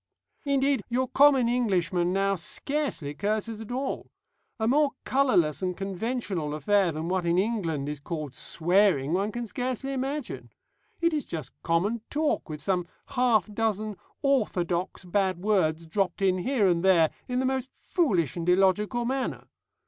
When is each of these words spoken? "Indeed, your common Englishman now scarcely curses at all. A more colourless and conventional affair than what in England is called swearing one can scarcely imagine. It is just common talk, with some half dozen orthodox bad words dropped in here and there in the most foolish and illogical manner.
"Indeed, 0.45 0.81
your 0.89 1.07
common 1.07 1.47
Englishman 1.47 2.11
now 2.11 2.33
scarcely 2.33 3.13
curses 3.13 3.61
at 3.61 3.71
all. 3.71 4.09
A 4.59 4.67
more 4.67 4.93
colourless 5.03 5.61
and 5.61 5.77
conventional 5.77 6.55
affair 6.55 6.91
than 6.91 7.07
what 7.07 7.23
in 7.23 7.37
England 7.37 7.87
is 7.87 7.99
called 7.99 8.33
swearing 8.33 9.13
one 9.13 9.31
can 9.31 9.45
scarcely 9.45 9.93
imagine. 9.93 10.51
It 11.01 11.13
is 11.13 11.23
just 11.23 11.51
common 11.61 12.01
talk, 12.09 12.49
with 12.49 12.63
some 12.63 12.87
half 13.09 13.45
dozen 13.53 13.95
orthodox 14.23 15.05
bad 15.05 15.37
words 15.37 15.85
dropped 15.85 16.23
in 16.23 16.39
here 16.39 16.67
and 16.67 16.83
there 16.83 17.11
in 17.27 17.37
the 17.37 17.45
most 17.45 17.69
foolish 17.71 18.35
and 18.35 18.49
illogical 18.49 19.05
manner. 19.05 19.49